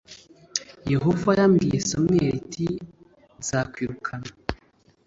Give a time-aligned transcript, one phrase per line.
[0.91, 2.65] Yehova yabwiye Samweli ati
[3.39, 4.29] nzakwirukana